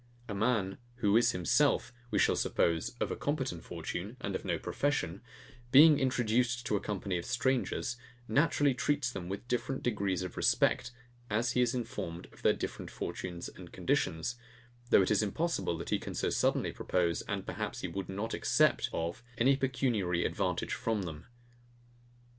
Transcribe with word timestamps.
A 0.27 0.33
man, 0.33 0.79
who 0.95 1.15
is 1.15 1.29
himself, 1.31 1.93
we 2.09 2.17
shall 2.17 2.35
suppose, 2.35 2.95
of 2.99 3.11
a 3.11 3.15
competent 3.15 3.63
fortune, 3.63 4.17
and 4.19 4.33
of 4.33 4.43
no 4.43 4.57
profession, 4.57 5.21
being 5.71 5.99
introduced 5.99 6.65
to 6.65 6.75
a 6.75 6.79
company 6.79 7.19
of 7.19 7.25
strangers, 7.25 7.97
naturally 8.27 8.73
treats 8.73 9.11
them 9.11 9.29
with 9.29 9.47
different 9.47 9.83
degrees 9.83 10.23
of 10.23 10.37
respect, 10.37 10.89
as 11.29 11.51
he 11.51 11.61
is 11.61 11.75
informed 11.75 12.25
of 12.33 12.41
their 12.41 12.51
different 12.53 12.89
fortunes 12.89 13.47
and 13.47 13.71
conditions; 13.71 14.37
though 14.89 15.03
it 15.03 15.11
is 15.11 15.21
impossible 15.21 15.77
that 15.77 15.91
he 15.91 15.99
can 15.99 16.15
so 16.15 16.31
suddenly 16.31 16.71
propose, 16.71 17.21
and 17.29 17.45
perhaps 17.45 17.81
he 17.81 17.87
would 17.87 18.09
not 18.09 18.33
accept 18.33 18.89
of, 18.91 19.21
any 19.37 19.55
pecuniary 19.55 20.25
advantage 20.25 20.73
from 20.73 21.03
them. 21.03 21.27